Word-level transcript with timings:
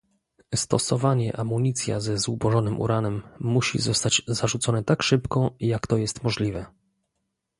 stosowanie 0.55 1.35
amunicja 1.39 1.99
ze 1.99 2.17
zubożonym 2.17 2.79
uranem 2.79 3.21
musi 3.39 3.79
zostać 3.79 4.21
zarzucone 4.27 4.83
tak 4.83 5.03
szybko, 5.03 5.55
jak 5.59 5.87
to 5.87 5.97
jest 5.97 6.23
możliwe 6.23 6.65